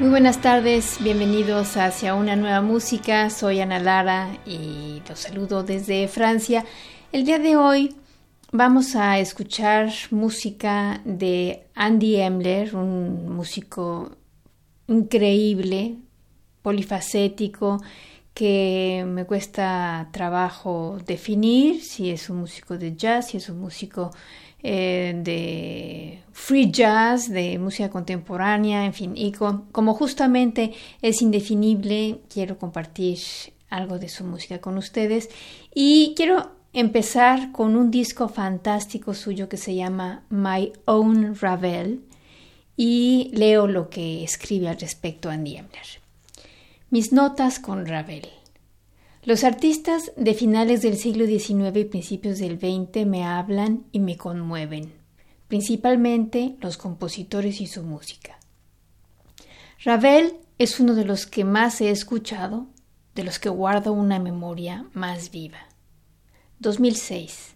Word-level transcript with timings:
Muy 0.00 0.10
buenas 0.10 0.40
tardes, 0.40 0.96
bienvenidos 0.98 1.76
hacia 1.76 2.16
una 2.16 2.34
nueva 2.34 2.60
música. 2.60 3.30
Soy 3.30 3.60
Ana 3.60 3.78
Lara 3.78 4.28
y 4.44 5.00
los 5.08 5.20
saludo 5.20 5.62
desde 5.62 6.08
Francia. 6.08 6.64
El 7.12 7.24
día 7.24 7.38
de 7.38 7.56
hoy 7.56 7.94
vamos 8.50 8.96
a 8.96 9.20
escuchar 9.20 9.92
música 10.10 11.00
de 11.04 11.68
Andy 11.76 12.16
Emler, 12.16 12.74
un 12.74 13.36
músico 13.36 14.10
increíble, 14.88 15.94
polifacético, 16.62 17.80
que 18.34 19.04
me 19.06 19.24
cuesta 19.26 20.08
trabajo 20.10 20.98
definir 21.06 21.80
si 21.80 22.10
es 22.10 22.28
un 22.30 22.38
músico 22.38 22.76
de 22.76 22.96
jazz, 22.96 23.28
si 23.28 23.36
es 23.36 23.48
un 23.48 23.60
músico 23.60 24.10
eh, 24.66 25.14
de 25.22 26.22
free 26.32 26.70
jazz, 26.70 27.28
de 27.28 27.58
música 27.58 27.90
contemporánea, 27.90 28.86
en 28.86 28.94
fin, 28.94 29.12
y 29.14 29.32
como 29.32 29.94
justamente 29.94 30.72
es 31.02 31.20
indefinible, 31.20 32.20
quiero 32.32 32.56
compartir 32.56 33.18
algo 33.68 33.98
de 33.98 34.08
su 34.08 34.24
música 34.24 34.62
con 34.62 34.78
ustedes 34.78 35.28
y 35.74 36.14
quiero 36.16 36.52
empezar 36.72 37.52
con 37.52 37.76
un 37.76 37.90
disco 37.90 38.28
fantástico 38.28 39.12
suyo 39.12 39.50
que 39.50 39.58
se 39.58 39.74
llama 39.74 40.24
My 40.30 40.72
Own 40.86 41.36
Ravel 41.38 42.00
y 42.74 43.30
leo 43.34 43.66
lo 43.66 43.90
que 43.90 44.24
escribe 44.24 44.68
al 44.68 44.80
respecto 44.80 45.28
Andy 45.28 45.56
Emler. 45.58 46.00
Mis 46.88 47.12
notas 47.12 47.58
con 47.58 47.84
Ravel. 47.84 48.28
Los 49.26 49.42
artistas 49.42 50.12
de 50.18 50.34
finales 50.34 50.82
del 50.82 50.98
siglo 50.98 51.24
XIX 51.24 51.74
y 51.78 51.84
principios 51.86 52.38
del 52.38 52.58
XX 52.58 53.06
me 53.06 53.24
hablan 53.24 53.86
y 53.90 54.00
me 54.00 54.18
conmueven, 54.18 54.92
principalmente 55.48 56.56
los 56.60 56.76
compositores 56.76 57.62
y 57.62 57.66
su 57.66 57.84
música. 57.84 58.38
Ravel 59.82 60.34
es 60.58 60.78
uno 60.78 60.94
de 60.94 61.06
los 61.06 61.24
que 61.26 61.42
más 61.42 61.80
he 61.80 61.88
escuchado, 61.88 62.66
de 63.14 63.24
los 63.24 63.38
que 63.38 63.48
guardo 63.48 63.94
una 63.94 64.18
memoria 64.18 64.90
más 64.92 65.30
viva. 65.30 65.68
2006. 66.58 67.54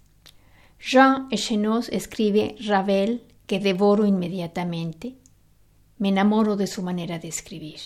Jean 0.80 1.28
Echenoz 1.30 1.90
escribe 1.90 2.56
Ravel 2.60 3.24
que 3.46 3.60
devoro 3.60 4.06
inmediatamente. 4.06 5.16
Me 5.98 6.08
enamoro 6.08 6.56
de 6.56 6.66
su 6.66 6.82
manera 6.82 7.18
de 7.18 7.28
escribir. 7.28 7.80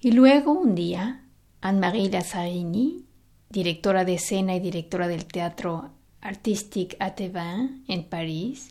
Y 0.00 0.10
luego 0.10 0.50
un 0.50 0.74
día 0.74 1.22
Anne-Marie 1.66 2.10
Lazzarini, 2.10 3.04
directora 3.50 4.04
de 4.04 4.14
escena 4.14 4.54
y 4.54 4.60
directora 4.60 5.08
del 5.08 5.26
Teatro 5.26 5.90
Artistique 6.20 6.96
Atevin 7.00 7.84
en 7.88 8.04
París, 8.04 8.68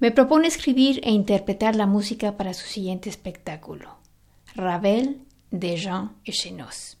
me 0.00 0.10
propone 0.10 0.48
escribir 0.48 1.00
e 1.04 1.12
interpretar 1.12 1.76
la 1.76 1.86
música 1.86 2.36
para 2.36 2.52
su 2.52 2.66
siguiente 2.66 3.08
espectáculo, 3.08 3.98
Ravel 4.56 5.20
de 5.52 5.76
Jean 5.76 6.16
Echenoz. 6.24 6.96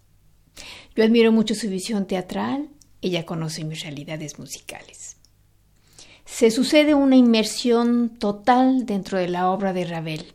Yo 0.94 1.02
admiro 1.02 1.32
mucho 1.32 1.56
su 1.56 1.68
visión 1.68 2.06
teatral, 2.06 2.68
ella 3.02 3.26
conoce 3.26 3.64
mis 3.64 3.82
realidades 3.82 4.38
musicales. 4.38 5.16
Se 6.24 6.52
sucede 6.52 6.94
una 6.94 7.16
inmersión 7.16 8.16
total 8.20 8.86
dentro 8.86 9.18
de 9.18 9.28
la 9.28 9.50
obra 9.50 9.72
de 9.72 9.84
Ravel. 9.84 10.32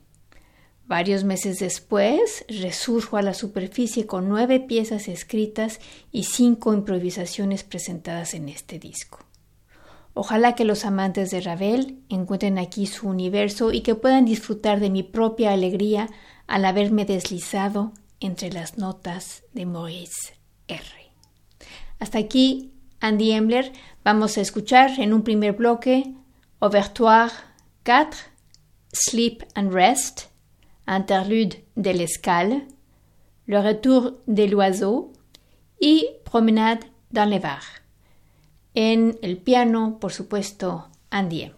Varios 0.90 1.24
meses 1.24 1.60
después, 1.60 2.46
resurjo 2.50 3.18
a 3.18 3.22
la 3.22 3.36
superficie 3.36 4.08
con 4.08 4.28
nueve 4.28 4.60
piezas 4.60 5.08
escritas 5.08 5.80
y 6.12 6.24
cinco 6.24 6.74
improvisaciones 6.74 7.64
presentadas 7.64 8.34
en 8.34 8.50
este 8.50 8.80
disco. 8.80 9.20
Ojalá 10.16 10.56
que 10.56 10.66
los 10.66 10.86
amantes 10.86 11.30
de 11.30 11.42
Ravel 11.42 12.00
encuentren 12.10 12.58
aquí 12.58 12.88
su 12.88 13.08
universo 13.08 13.72
y 13.72 13.82
que 13.82 13.94
puedan 13.94 14.26
disfrutar 14.26 14.80
de 14.80 14.90
mi 14.90 15.04
propia 15.04 15.52
alegría 15.52 16.10
al 16.48 16.66
haberme 16.66 17.06
deslizado 17.06 17.94
entre 18.20 18.52
las 18.52 18.80
notas 18.80 19.44
de 19.54 19.68
Maurice 19.68 20.40
R. 20.68 20.84
Hasta 22.00 22.18
aquí, 22.18 22.74
Andy 23.00 23.34
Embler. 23.34 23.74
Vamos 24.04 24.40
a 24.40 24.42
escuchar 24.42 25.00
en 25.00 25.14
un 25.14 25.22
primer 25.22 25.54
bloque 25.54 26.16
Overtoire 26.58 27.32
4, 27.86 28.22
Sleep 28.92 29.44
and 29.54 29.72
Rest, 29.72 30.29
Interlude 30.92 31.54
de 31.78 31.92
l'escale, 31.92 32.64
Le 33.46 33.60
retour 33.60 34.14
de 34.28 34.46
l'oiseau 34.46 35.14
y 35.80 36.08
Promenade 36.26 36.84
dans 37.12 37.30
les 37.30 37.38
Var. 37.38 37.62
En 38.76 39.14
el 39.22 39.38
piano, 39.38 40.00
por 40.00 40.12
supuesto, 40.12 40.88
Andy. 41.12 41.52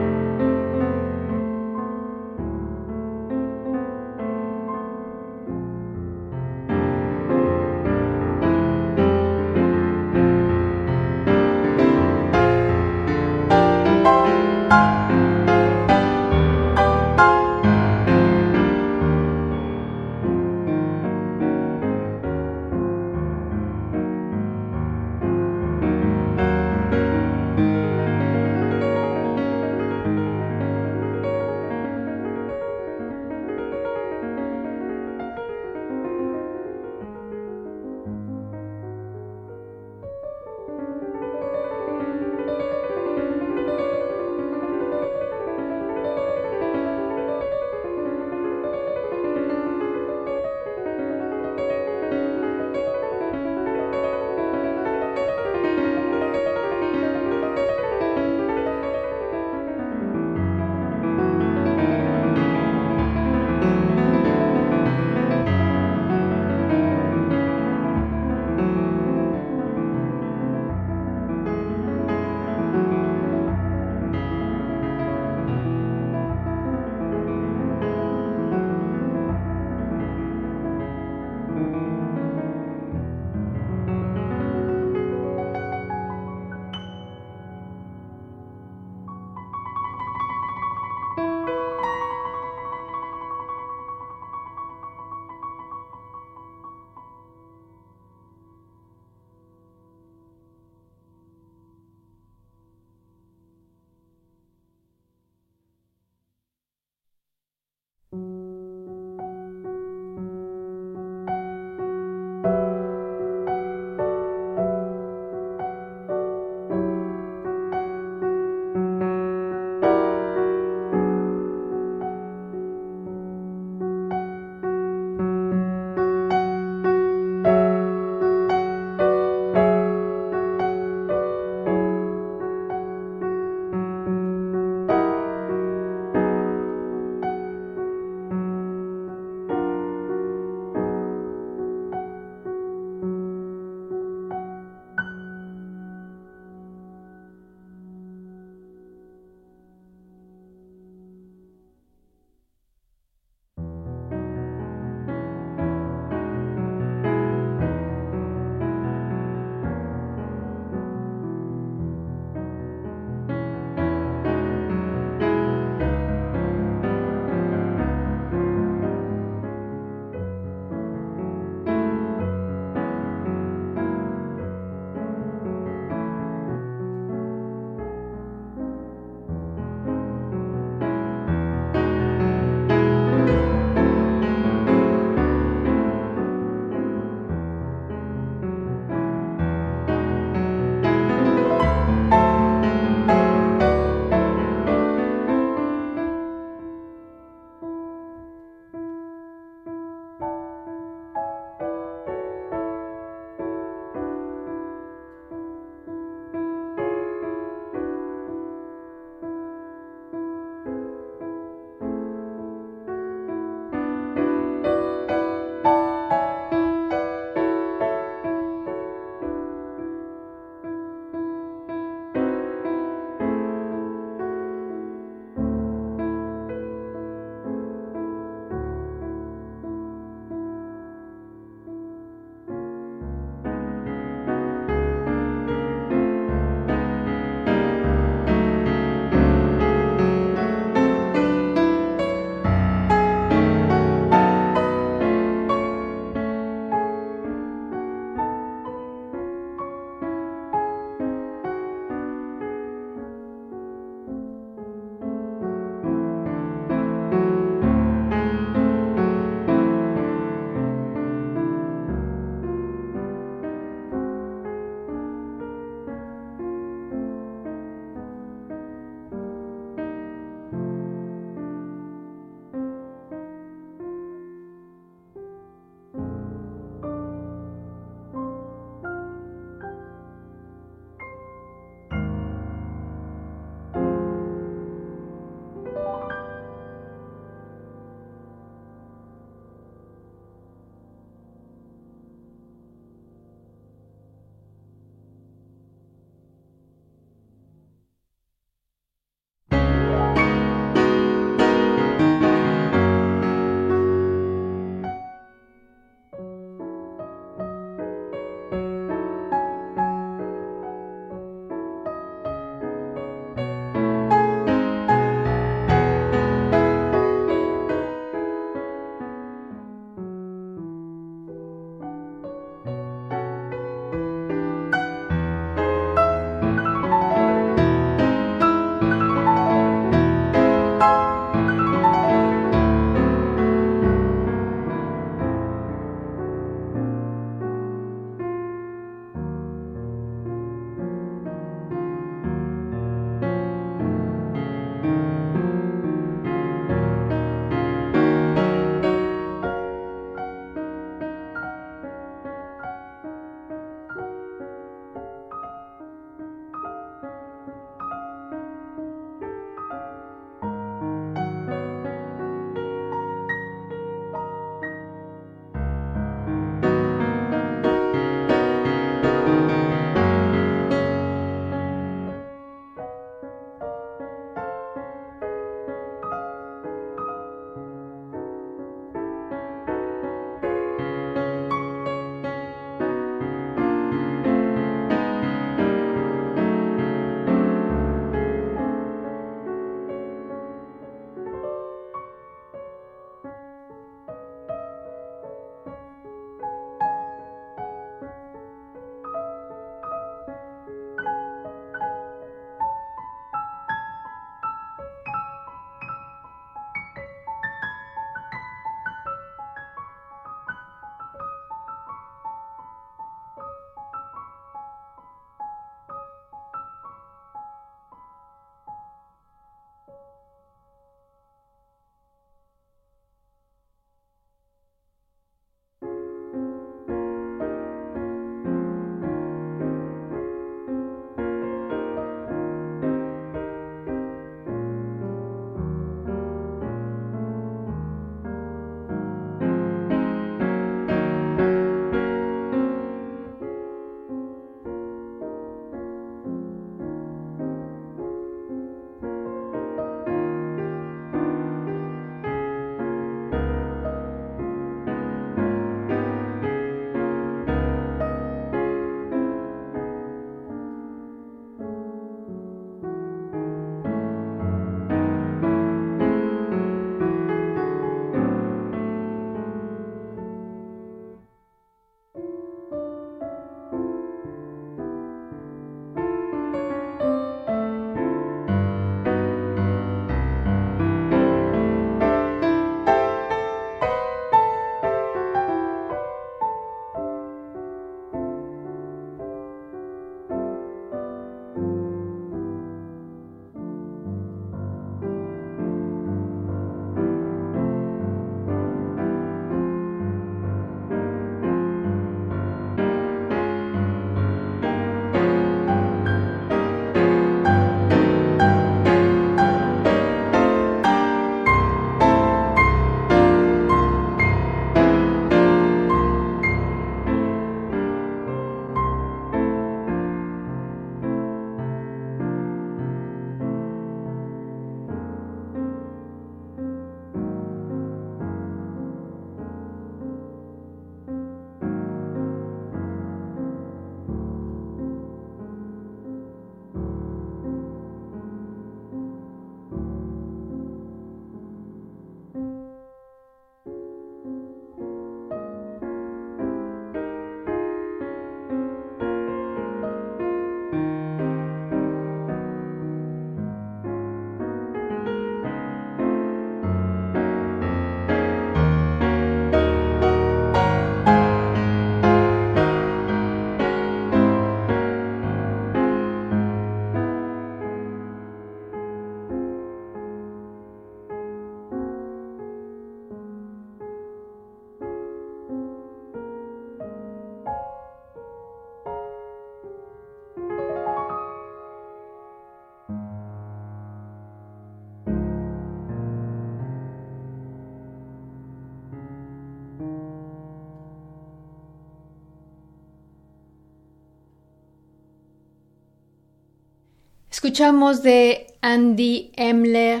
Escuchamos 597.42 598.04
de 598.04 598.46
Andy 598.60 599.32
Emler 599.34 600.00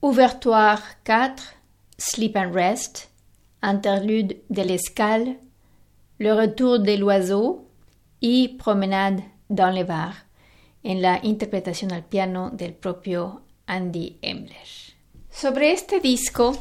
Ouvertoire 0.00 0.80
4, 1.04 1.44
Sleep 1.98 2.34
and 2.38 2.54
Rest, 2.54 3.10
Interlude 3.60 4.40
de 4.48 4.64
l'escale, 4.64 5.36
Le 6.18 6.32
retour 6.32 6.78
de 6.78 6.96
l'oiseau 6.96 7.68
y 8.22 8.56
Promenade 8.56 9.22
dans 9.50 9.70
les 9.74 9.84
Var, 9.84 10.24
en 10.82 11.02
la 11.02 11.20
interpretación 11.22 11.92
al 11.92 12.02
piano 12.02 12.48
del 12.50 12.72
propio 12.72 13.42
Andy 13.66 14.16
Emler. 14.22 14.96
Sobre 15.30 15.72
este 15.72 16.00
disco, 16.00 16.56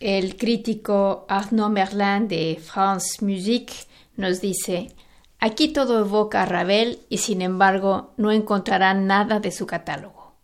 el 0.00 0.36
crítico 0.38 1.26
Arnaud 1.28 1.68
Merlin 1.68 2.28
de 2.28 2.58
France 2.58 3.22
Musique 3.22 3.74
nos 4.16 4.40
dice 4.40 4.88
Aquí 5.38 5.68
todo 5.68 6.00
evoca 6.00 6.42
a 6.42 6.46
Ravel 6.46 7.00
y 7.08 7.18
sin 7.18 7.42
embargo 7.42 8.14
no 8.16 8.32
encontrarán 8.32 9.06
nada 9.06 9.38
de 9.40 9.52
su 9.52 9.66
catálogo. 9.66 10.34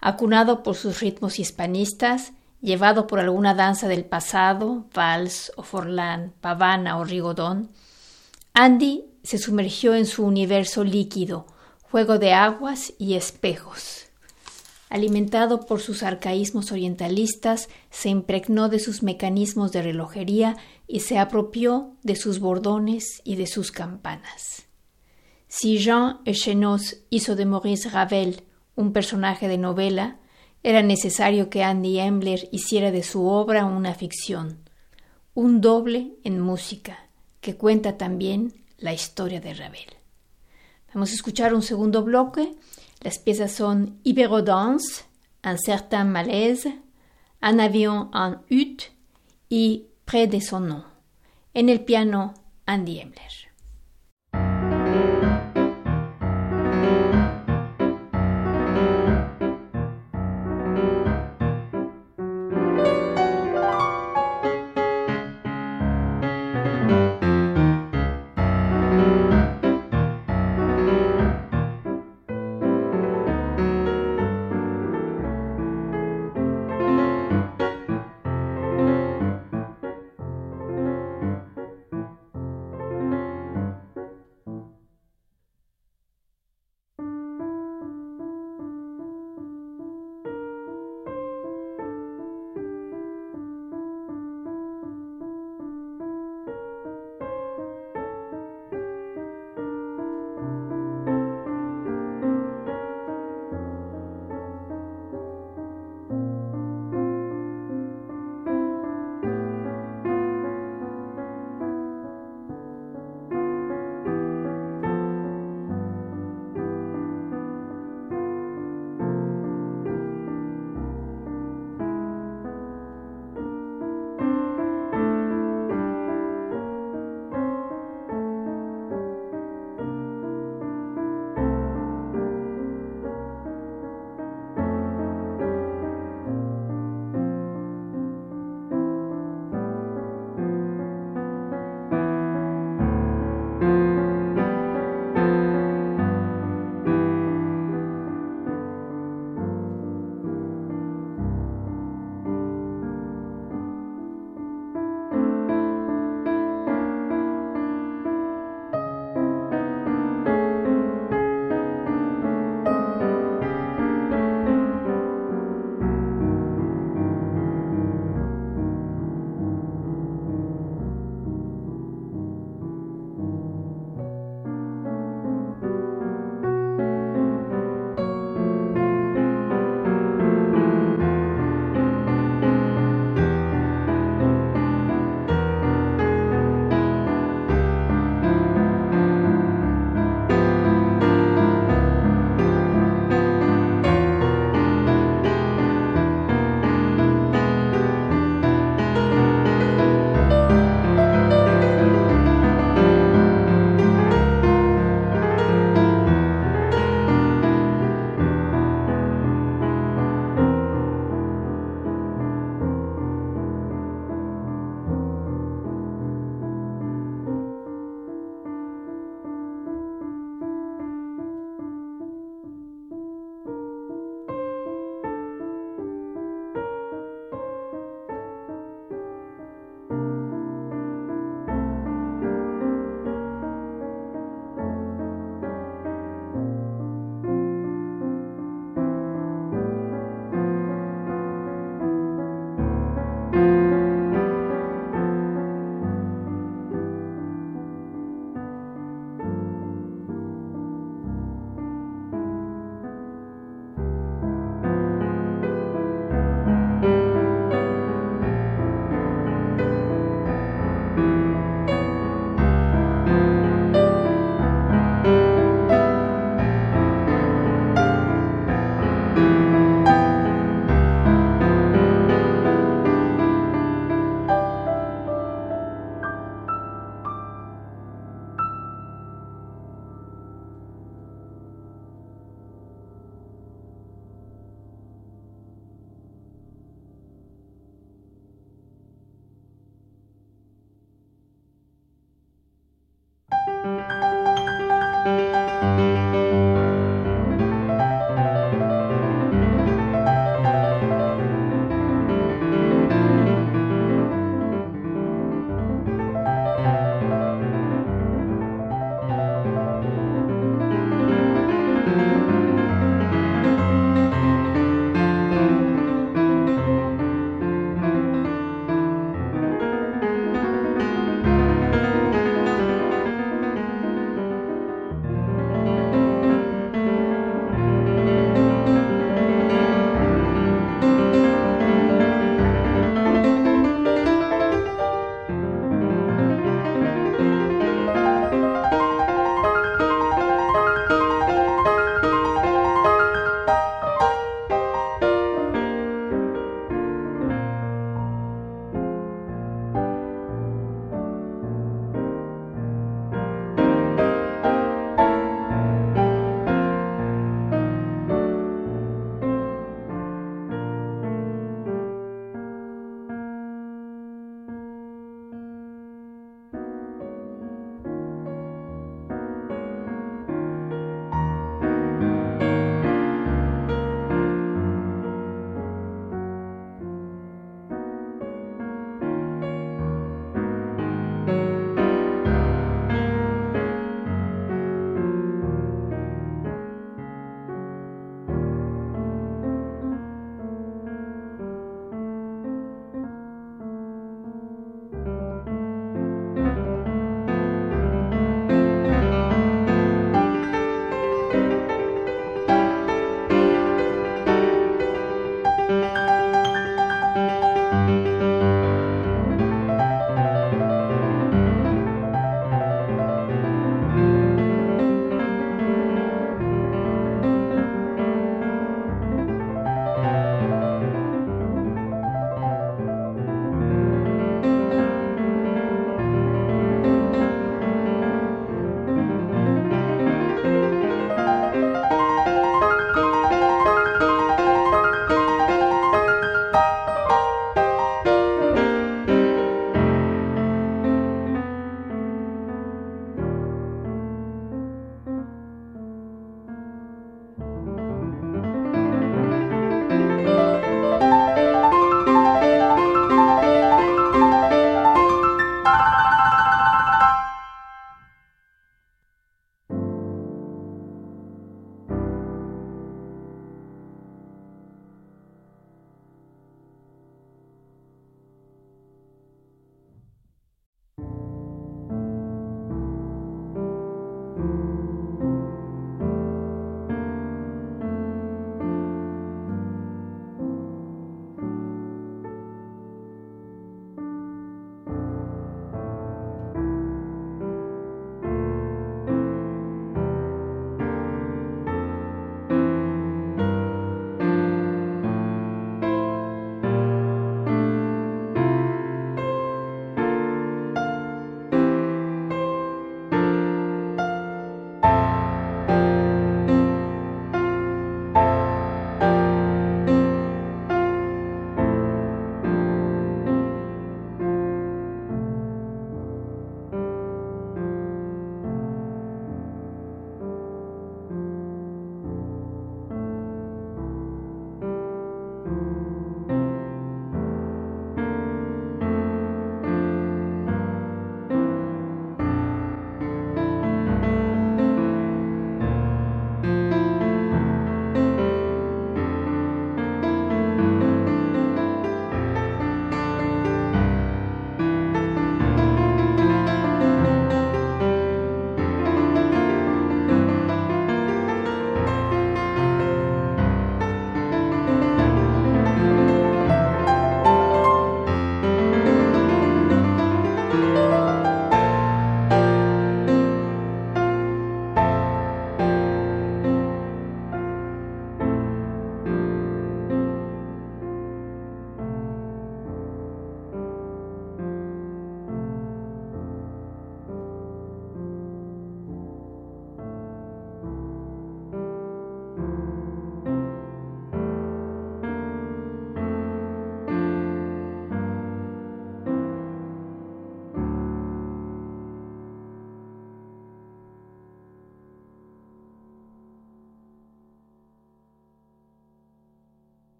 Acunado 0.00 0.62
por 0.62 0.74
sus 0.74 1.00
ritmos 1.00 1.38
hispanistas, 1.38 2.32
llevado 2.60 3.06
por 3.06 3.20
alguna 3.20 3.54
danza 3.54 3.88
del 3.88 4.04
pasado, 4.04 4.86
vals 4.92 5.52
o 5.56 5.62
forlán, 5.62 6.32
pavana 6.40 6.98
o 6.98 7.04
rigodón, 7.04 7.70
Andy 8.52 9.04
se 9.22 9.38
sumergió 9.38 9.94
en 9.94 10.06
su 10.06 10.24
universo 10.24 10.84
líquido, 10.84 11.46
juego 11.82 12.18
de 12.18 12.32
aguas 12.32 12.92
y 12.98 13.14
espejos. 13.14 14.06
Alimentado 14.90 15.66
por 15.66 15.80
sus 15.80 16.02
arcaísmos 16.02 16.70
orientalistas, 16.70 17.68
se 17.90 18.10
impregnó 18.10 18.68
de 18.68 18.78
sus 18.78 19.02
mecanismos 19.02 19.72
de 19.72 19.82
relojería 19.82 20.56
y 20.86 21.00
se 21.00 21.18
apropió 21.18 21.96
de 22.02 22.16
sus 22.16 22.40
bordones 22.40 23.20
y 23.24 23.36
de 23.36 23.46
sus 23.46 23.72
campanas. 23.72 24.66
Si 25.48 25.78
Jean 25.78 26.18
Echenoz 26.24 26.96
hizo 27.10 27.36
de 27.36 27.46
Maurice 27.46 27.88
Ravel 27.88 28.42
un 28.74 28.92
personaje 28.92 29.48
de 29.48 29.58
novela, 29.58 30.18
era 30.62 30.82
necesario 30.82 31.50
que 31.50 31.62
Andy 31.62 31.98
Embler 31.98 32.48
hiciera 32.50 32.90
de 32.90 33.02
su 33.02 33.26
obra 33.26 33.66
una 33.66 33.94
ficción, 33.94 34.58
un 35.34 35.60
doble 35.60 36.16
en 36.24 36.40
música, 36.40 37.08
que 37.40 37.56
cuenta 37.56 37.96
también 37.98 38.64
la 38.78 38.92
historia 38.92 39.40
de 39.40 39.54
Ravel. 39.54 39.94
Vamos 40.94 41.10
a 41.10 41.14
escuchar 41.14 41.54
un 41.54 41.62
segundo 41.62 42.02
bloque. 42.02 42.54
Las 43.00 43.18
piezas 43.18 43.52
son 43.52 43.98
Iberodance, 44.04 45.04
Un 45.44 45.58
certain 45.58 46.10
malaise, 46.10 46.80
Un 47.42 47.60
avion 47.60 48.10
en 48.14 48.38
hutte 48.48 48.92
y 49.48 49.88
près 50.04 50.26
de 50.26 50.40
son 50.40 50.60
nom. 50.60 50.84
En 51.54 51.68
el 51.68 51.84
piano, 51.84 52.34
Andy 52.66 52.98
Embler. 52.98 53.43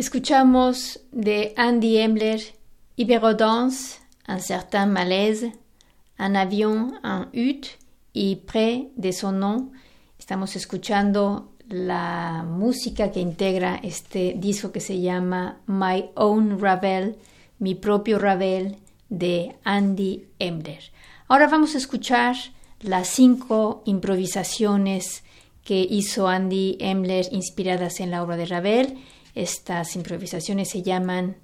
Escuchamos 0.00 0.98
de 1.12 1.52
Andy 1.58 1.98
Embler 1.98 2.40
Iberodance, 2.96 3.98
un 4.26 4.40
certain 4.40 4.90
malaise, 4.90 5.52
un 6.18 6.36
avion 6.36 6.98
en 7.04 7.28
hutte 7.34 7.76
y 8.14 8.36
près 8.36 8.86
de 8.96 9.12
son 9.12 9.40
nom. 9.40 9.72
Estamos 10.18 10.56
escuchando 10.56 11.52
la 11.68 12.46
música 12.48 13.12
que 13.12 13.20
integra 13.20 13.78
este 13.82 14.32
disco 14.38 14.72
que 14.72 14.80
se 14.80 15.02
llama 15.02 15.60
My 15.66 16.06
Own 16.14 16.58
Ravel, 16.58 17.18
mi 17.58 17.74
propio 17.74 18.18
Ravel, 18.18 18.78
de 19.10 19.54
Andy 19.64 20.24
Embler. 20.38 20.92
Ahora 21.28 21.46
vamos 21.46 21.74
a 21.74 21.78
escuchar 21.78 22.36
las 22.80 23.06
cinco 23.06 23.82
improvisaciones 23.84 25.24
que 25.62 25.86
hizo 25.90 26.26
Andy 26.26 26.78
Embler 26.80 27.26
inspiradas 27.32 28.00
en 28.00 28.10
la 28.10 28.22
obra 28.22 28.38
de 28.38 28.46
Ravel. 28.46 28.98
Estas 29.40 29.96
improvisaciones 29.96 30.68
se 30.68 30.82
llaman 30.82 31.38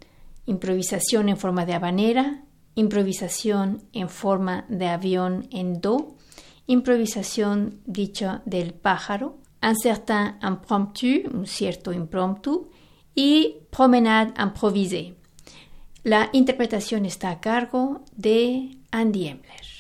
improvisación 0.45 1.31
en 1.31 1.39
forma 1.39 1.65
de 1.65 1.73
habanera, 1.73 2.45
improvisación 2.75 3.89
en 3.95 4.11
forma 4.11 4.67
de 4.69 4.89
avión 4.89 5.49
en 5.51 5.81
do, 5.81 6.19
improvisación 6.67 7.81
dicha 7.87 8.43
del 8.45 8.75
pájaro, 8.75 9.39
un 9.63 9.77
certain 9.77 10.37
impromptu, 10.43 11.27
un 11.33 11.47
cierto 11.47 11.91
impromptu, 11.91 12.69
y 13.15 13.61
promenade 13.71 14.35
improvisée. 14.39 15.15
La 16.03 16.29
interpretación 16.35 17.07
está 17.07 17.31
a 17.31 17.41
cargo 17.41 18.05
de 18.15 18.77
Andy 18.91 19.29
Embler. 19.29 19.76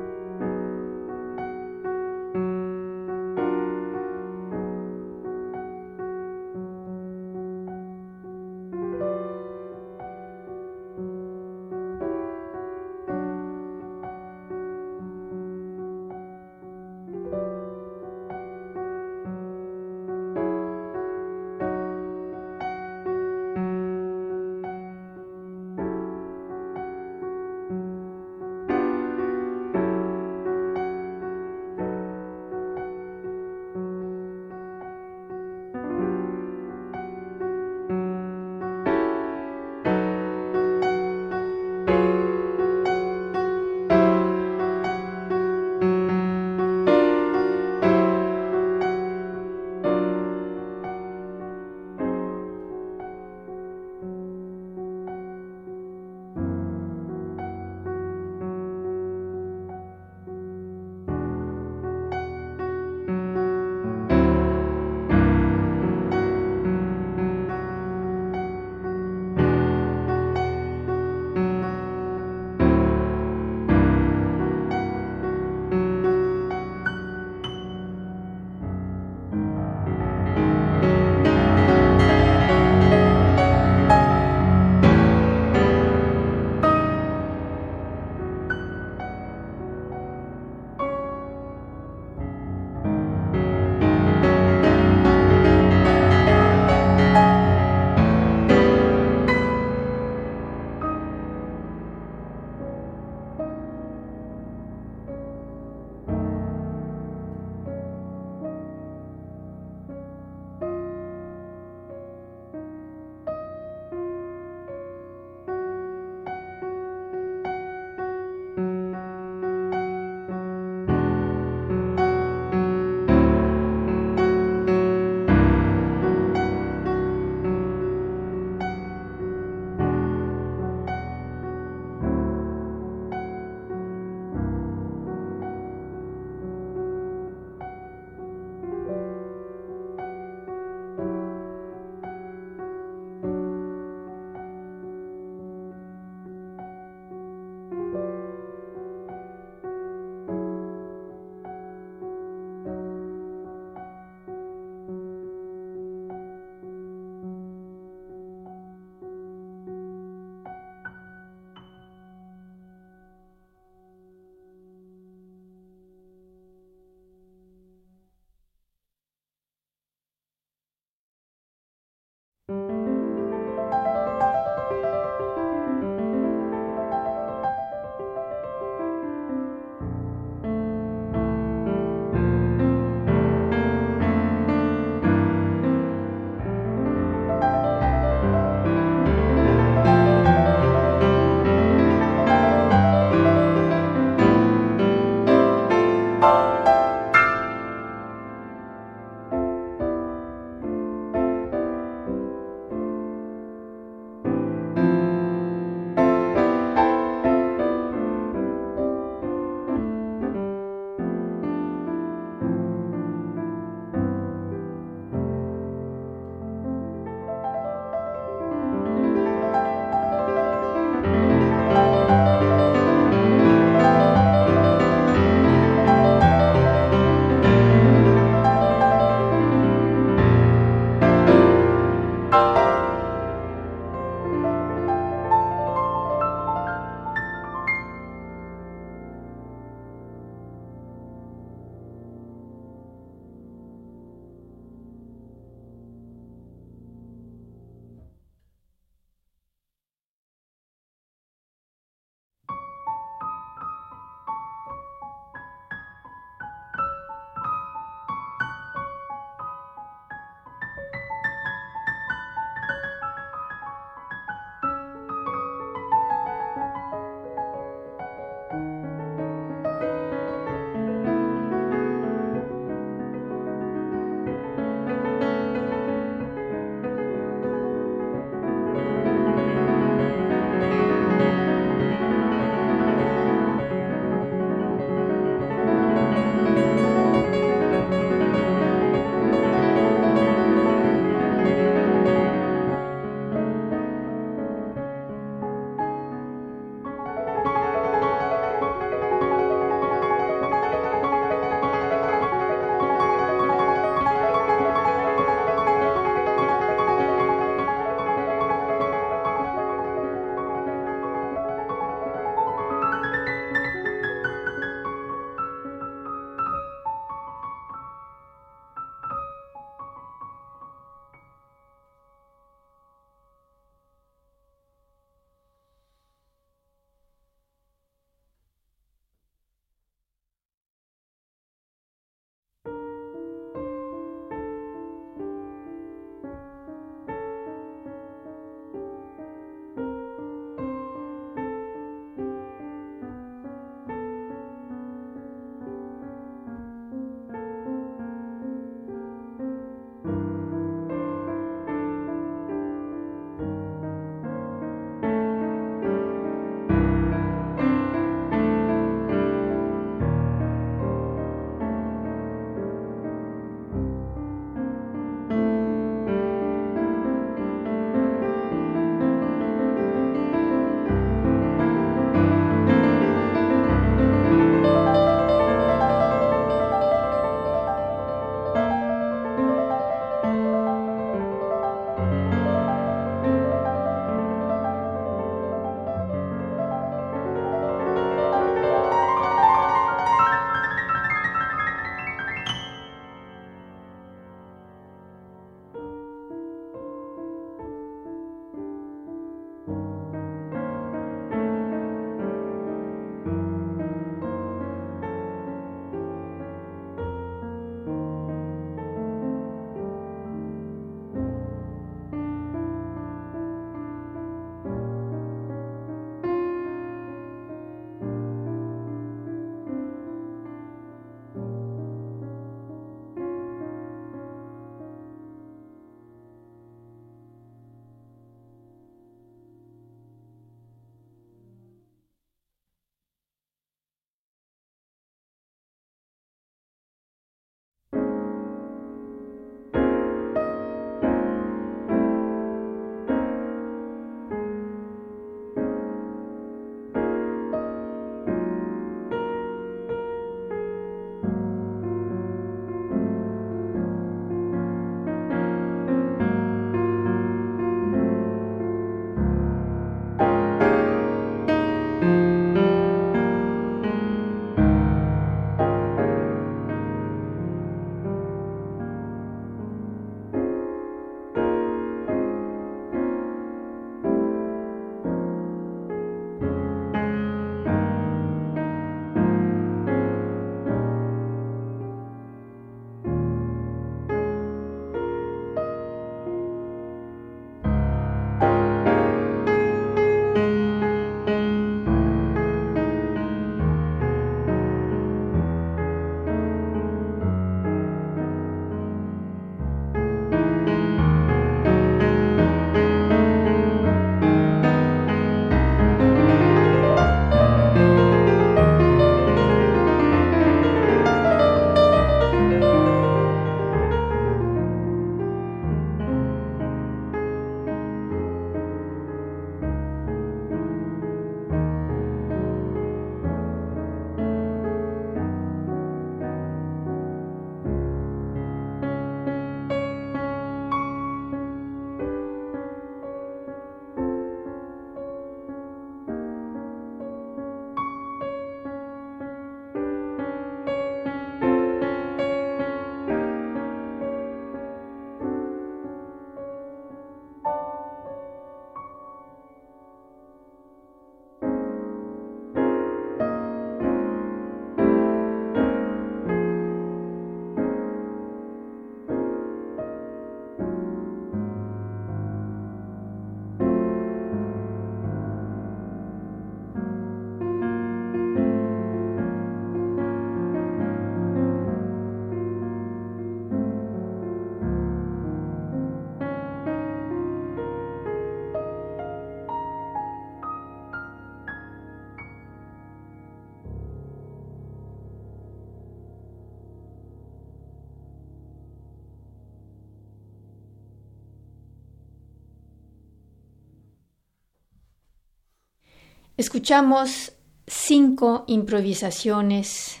Escuchamos 596.40 597.32
cinco 597.66 598.44
improvisaciones 598.46 600.00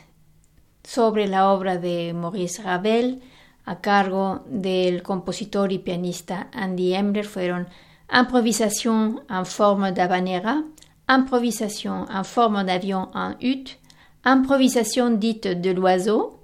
sobre 0.82 1.28
la 1.28 1.52
obra 1.52 1.76
de 1.76 2.14
Maurice 2.14 2.62
Ravel 2.62 3.20
a 3.66 3.82
cargo 3.82 4.46
del 4.48 5.02
compositor 5.02 5.70
y 5.70 5.80
pianista 5.80 6.48
Andy 6.54 6.94
Emler. 6.94 7.26
Fueron 7.26 7.68
improvisation 8.10 9.20
en 9.28 9.44
forme 9.44 9.92
d'habanera, 9.92 10.64
improvisation 11.06 12.06
en 12.08 12.24
forme 12.24 12.64
d'avion 12.64 13.10
en 13.14 13.36
hutte, 13.38 13.76
improvisation 14.24 15.20
dite 15.20 15.56
de 15.56 15.74
l'oiseau, 15.74 16.40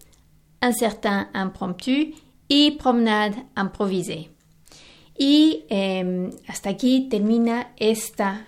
un 0.60 0.74
certain 0.74 1.30
impromptu 1.32 2.12
y 2.48 2.72
promenade 2.72 3.46
improvisée. 3.56 4.28
Y 5.16 5.64
em, 5.70 6.32
hasta 6.46 6.68
aquí 6.68 7.08
termina 7.08 7.72
esta 7.78 8.46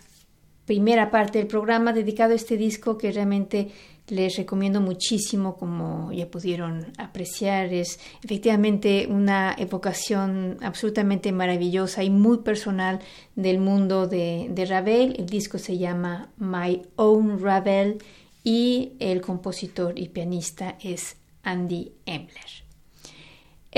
primera 0.68 1.10
parte 1.10 1.38
del 1.38 1.46
programa 1.46 1.94
dedicado 1.94 2.34
a 2.34 2.36
este 2.36 2.58
disco 2.58 2.98
que 2.98 3.10
realmente 3.10 3.70
les 4.08 4.36
recomiendo 4.36 4.82
muchísimo, 4.82 5.56
como 5.56 6.12
ya 6.12 6.30
pudieron 6.30 6.92
apreciar. 6.98 7.72
Es 7.72 7.98
efectivamente 8.22 9.06
una 9.08 9.54
evocación 9.58 10.58
absolutamente 10.60 11.32
maravillosa 11.32 12.04
y 12.04 12.10
muy 12.10 12.38
personal 12.38 13.00
del 13.34 13.58
mundo 13.60 14.06
de, 14.06 14.66
Ravel. 14.68 15.16
El 15.18 15.26
disco 15.26 15.56
se 15.56 15.78
llama 15.78 16.28
My 16.36 16.82
Own 16.96 17.40
Ravel 17.40 18.02
y 18.44 18.92
el 18.98 19.22
compositor 19.22 19.98
y 19.98 20.08
pianista 20.08 20.76
es 20.82 21.16
Andy 21.42 21.92
Emler. 22.04 22.67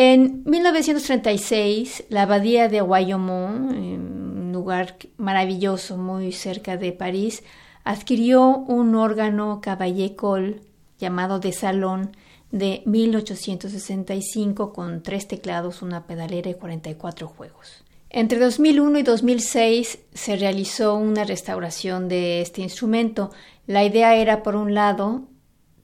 En 0.02 0.44
1936, 0.46 2.04
la 2.08 2.22
abadía 2.22 2.68
de 2.68 2.80
Guaymont, 2.80 3.70
un 3.70 4.50
lugar 4.50 4.96
maravilloso 5.18 5.98
muy 5.98 6.32
cerca 6.32 6.78
de 6.78 6.92
París, 6.92 7.42
adquirió 7.84 8.46
un 8.46 8.94
órgano 8.94 9.60
caballecol 9.60 10.62
llamado 10.98 11.38
de 11.38 11.52
salón 11.52 12.16
de 12.50 12.82
1865 12.86 14.72
con 14.72 15.02
tres 15.02 15.28
teclados, 15.28 15.82
una 15.82 16.06
pedalera 16.06 16.48
y 16.48 16.54
44 16.54 17.28
juegos. 17.28 17.84
Entre 18.08 18.38
2001 18.38 19.00
y 19.00 19.02
2006 19.02 19.98
se 20.14 20.36
realizó 20.36 20.94
una 20.94 21.24
restauración 21.24 22.08
de 22.08 22.40
este 22.40 22.62
instrumento. 22.62 23.32
La 23.66 23.84
idea 23.84 24.16
era, 24.16 24.42
por 24.42 24.56
un 24.56 24.72
lado, 24.72 25.28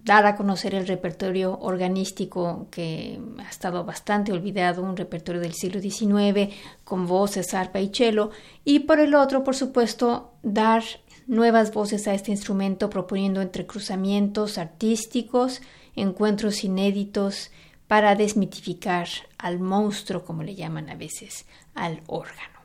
dar 0.07 0.25
a 0.25 0.37
conocer 0.37 0.73
el 0.77 0.87
repertorio 0.87 1.59
organístico 1.59 2.69
que 2.71 3.21
ha 3.39 3.51
estado 3.51 3.85
bastante 3.85 4.33
olvidado, 4.33 4.83
un 4.83 4.97
repertorio 4.97 5.41
del 5.41 5.53
siglo 5.53 5.81
XIX 5.81 6.55
con 6.85 7.09
voces, 7.09 7.53
arpa 7.55 7.81
y 7.81 7.89
cello, 7.93 8.31
y 8.65 8.81
por 8.81 9.01
el 9.01 9.17
otro, 9.17 9.43
por 9.43 9.57
supuesto, 9.57 10.33
dar 10.45 10.85
nuevas 11.27 11.73
voces 11.75 12.07
a 12.07 12.15
este 12.15 12.31
instrumento 12.31 12.89
proponiendo 12.89 13.43
entrecruzamientos 13.43 14.59
artísticos, 14.59 15.61
encuentros 15.97 16.63
inéditos 16.63 17.51
para 17.89 18.15
desmitificar 18.15 19.09
al 19.39 19.59
monstruo, 19.59 20.25
como 20.25 20.45
le 20.45 20.55
llaman 20.55 20.89
a 20.89 20.95
veces, 20.95 21.47
al 21.75 22.01
órgano. 22.07 22.61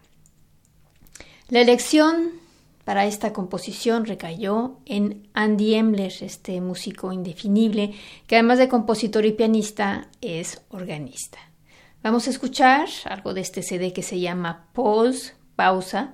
La 1.49 1.61
elección 1.61 2.40
para 2.85 3.05
esta 3.05 3.33
composición 3.33 4.05
recayó 4.05 4.77
en 4.85 5.27
Andy 5.33 5.75
Emler, 5.75 6.13
este 6.21 6.61
músico 6.61 7.11
indefinible, 7.11 7.93
que 8.27 8.35
además 8.35 8.57
de 8.57 8.69
compositor 8.69 9.25
y 9.25 9.31
pianista 9.31 10.07
es 10.21 10.61
organista. 10.69 11.39
Vamos 12.03 12.27
a 12.27 12.31
escuchar 12.31 12.89
algo 13.05 13.33
de 13.33 13.41
este 13.41 13.61
CD 13.61 13.93
que 13.93 14.01
se 14.01 14.19
llama 14.19 14.67
Pause, 14.73 15.35
pausa, 15.55 16.13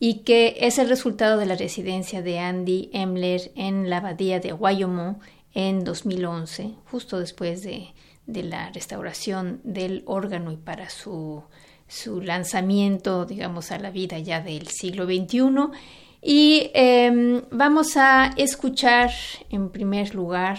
y 0.00 0.20
que 0.20 0.56
es 0.60 0.78
el 0.78 0.88
resultado 0.88 1.38
de 1.38 1.46
la 1.46 1.54
residencia 1.54 2.22
de 2.22 2.38
Andy 2.38 2.90
Emler 2.92 3.52
en 3.54 3.90
la 3.90 3.98
abadía 3.98 4.40
de 4.40 4.52
Guayomont 4.52 5.18
en 5.52 5.84
2011, 5.84 6.74
justo 6.90 7.18
después 7.18 7.62
de, 7.62 7.94
de 8.26 8.42
la 8.42 8.70
restauración 8.70 9.60
del 9.62 10.02
órgano 10.06 10.52
y 10.52 10.56
para 10.56 10.88
su, 10.88 11.44
su 11.90 12.20
lanzamiento, 12.20 13.26
digamos, 13.26 13.72
a 13.72 13.78
la 13.78 13.90
vida 13.90 14.18
ya 14.18 14.40
del 14.40 14.68
siglo 14.68 15.04
XXI. 15.04 15.76
Y 16.22 16.70
em, 16.72 17.42
vamos 17.50 17.96
a 17.96 18.30
escuchar 18.36 19.10
en 19.50 19.70
primer 19.70 20.14
lugar 20.14 20.58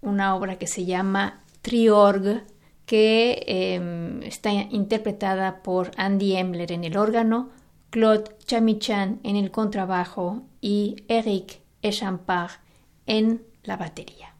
una 0.00 0.36
obra 0.36 0.56
que 0.56 0.68
se 0.68 0.84
llama 0.84 1.42
Triorg, 1.62 2.44
que 2.86 3.42
em, 3.46 4.22
está 4.22 4.52
interpretada 4.52 5.62
por 5.62 5.90
Andy 5.96 6.36
Emler 6.36 6.72
en 6.72 6.84
el 6.84 6.96
órgano, 6.96 7.50
Claude 7.90 8.36
Chamichan 8.46 9.18
en 9.24 9.36
el 9.36 9.50
contrabajo 9.50 10.42
y 10.60 10.96
Eric 11.08 11.60
Echampard 11.82 12.52
en 13.06 13.42
la 13.64 13.76
batería. 13.76 14.37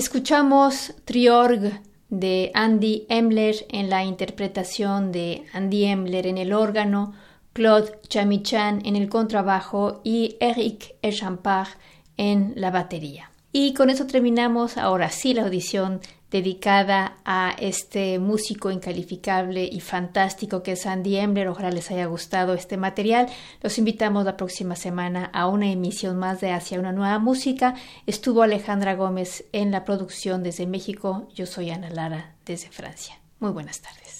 Escuchamos 0.00 0.94
Triorg 1.04 1.82
de 2.08 2.50
Andy 2.54 3.04
Emler 3.10 3.66
en 3.68 3.90
la 3.90 4.02
interpretación 4.02 5.12
de 5.12 5.44
Andy 5.52 5.84
Emler 5.84 6.26
en 6.26 6.38
el 6.38 6.54
órgano, 6.54 7.12
Claude 7.52 7.92
Chamichan 8.08 8.80
en 8.86 8.96
el 8.96 9.10
contrabajo 9.10 10.00
y 10.02 10.38
Eric 10.40 10.94
Echampard 11.02 11.68
en 12.16 12.54
la 12.56 12.70
batería. 12.70 13.30
Y 13.52 13.74
con 13.74 13.90
eso 13.90 14.06
terminamos 14.06 14.78
ahora 14.78 15.10
sí 15.10 15.34
la 15.34 15.42
audición 15.42 16.00
dedicada 16.30 17.16
a 17.24 17.54
este 17.58 18.18
músico 18.18 18.70
incalificable 18.70 19.64
y 19.64 19.80
fantástico 19.80 20.62
que 20.62 20.72
es 20.72 20.86
Andy 20.86 21.16
Emler. 21.16 21.48
Ojalá 21.48 21.70
les 21.70 21.90
haya 21.90 22.06
gustado 22.06 22.54
este 22.54 22.76
material. 22.76 23.28
Los 23.62 23.78
invitamos 23.78 24.24
la 24.24 24.36
próxima 24.36 24.76
semana 24.76 25.30
a 25.32 25.46
una 25.48 25.70
emisión 25.70 26.16
más 26.18 26.40
de 26.40 26.52
Hacia 26.52 26.78
una 26.78 26.92
nueva 26.92 27.18
música. 27.18 27.74
Estuvo 28.06 28.42
Alejandra 28.42 28.94
Gómez 28.94 29.44
en 29.52 29.70
la 29.70 29.84
producción 29.84 30.42
desde 30.42 30.66
México. 30.66 31.28
Yo 31.34 31.46
soy 31.46 31.70
Ana 31.70 31.90
Lara 31.90 32.34
desde 32.44 32.70
Francia. 32.70 33.18
Muy 33.40 33.50
buenas 33.50 33.80
tardes. 33.80 34.19